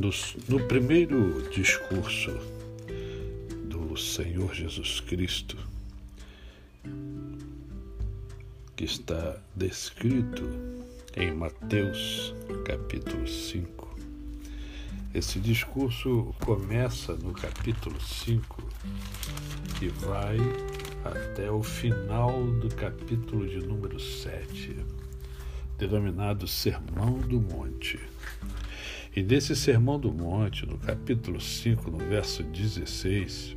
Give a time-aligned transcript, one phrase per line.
[0.00, 0.10] no,
[0.48, 2.30] no primeiro discurso
[3.66, 5.58] do Senhor Jesus Cristo,
[8.74, 10.42] que está descrito
[11.14, 13.90] em Mateus capítulo 5.
[15.12, 18.62] Esse discurso começa no capítulo 5
[19.82, 20.38] e vai
[21.04, 24.76] até o final do capítulo de número 7,
[25.80, 27.98] denominado Sermão do Monte.
[29.16, 33.56] E nesse Sermão do Monte, no capítulo 5, no verso 16,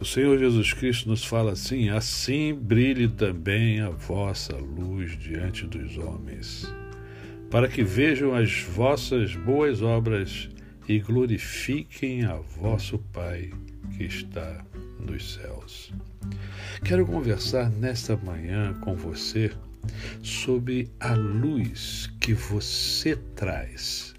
[0.00, 5.96] o Senhor Jesus Cristo nos fala assim: Assim brilhe também a vossa luz diante dos
[5.96, 6.66] homens,
[7.48, 10.48] para que vejam as vossas boas obras
[10.88, 13.50] e glorifiquem a vosso Pai
[13.96, 14.64] que está
[14.98, 15.92] nos céus.
[16.84, 19.52] Quero conversar nesta manhã com você
[20.22, 24.14] sobre a luz que você traz,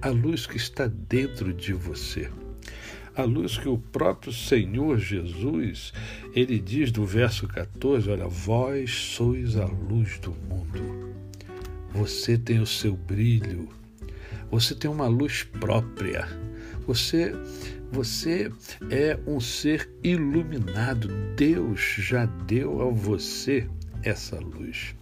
[0.00, 2.30] a luz que está dentro de você.
[3.14, 5.92] A luz que o próprio Senhor Jesus,
[6.34, 11.12] ele diz do verso 14, olha, vós sois a luz do mundo.
[11.92, 13.68] Você tem o seu brilho.
[14.50, 16.26] Você tem uma luz própria.
[16.86, 17.34] Você
[17.92, 18.50] você
[18.90, 21.08] é um ser iluminado.
[21.36, 23.68] Deus já deu a você
[24.02, 24.94] essa luz.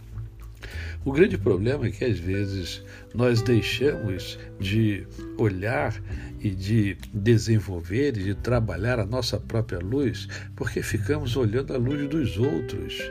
[1.03, 5.99] O grande problema é que às vezes nós deixamos de olhar
[6.39, 12.07] e de desenvolver e de trabalhar a nossa própria luz porque ficamos olhando a luz
[12.09, 13.01] dos outros.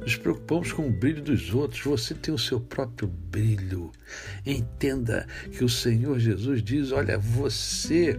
[0.00, 1.82] Nos preocupamos com o brilho dos outros.
[1.82, 3.90] Você tem o seu próprio brilho.
[4.44, 8.18] Entenda que o Senhor Jesus diz: olha, você,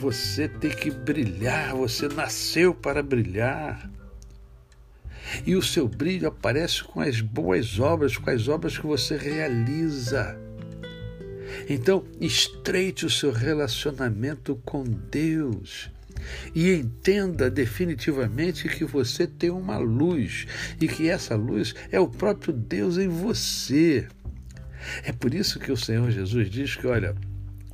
[0.00, 3.88] você tem que brilhar, você nasceu para brilhar.
[5.46, 10.38] E o seu brilho aparece com as boas obras, com as obras que você realiza.
[11.68, 15.90] Então, estreite o seu relacionamento com Deus
[16.54, 20.46] e entenda definitivamente que você tem uma luz
[20.80, 24.06] e que essa luz é o próprio Deus em você.
[25.04, 27.14] É por isso que o Senhor Jesus diz que, olha,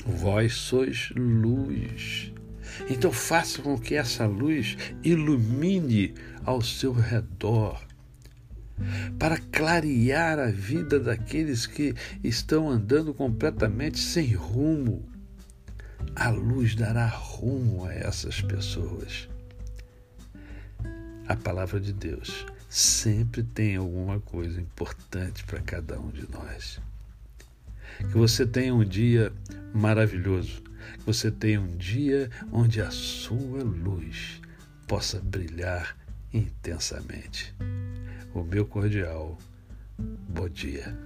[0.04, 2.32] vós sois luz.
[2.88, 6.14] Então faça com que essa luz ilumine
[6.44, 7.80] ao seu redor,
[9.18, 15.04] para clarear a vida daqueles que estão andando completamente sem rumo.
[16.14, 19.28] A luz dará rumo a essas pessoas.
[21.26, 26.80] A palavra de Deus sempre tem alguma coisa importante para cada um de nós.
[27.98, 29.32] Que você tenha um dia
[29.74, 30.62] maravilhoso.
[30.94, 34.40] Que você tenha um dia onde a sua luz
[34.86, 35.96] possa brilhar
[36.32, 37.54] intensamente.
[38.34, 39.38] O meu cordial
[39.98, 40.96] bom dia.